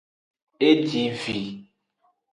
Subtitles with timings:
[0.67, 1.39] E ji vi.